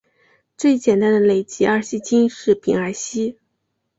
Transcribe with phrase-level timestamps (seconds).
[0.57, 3.37] 最简单的累积二烯烃是丙二烯。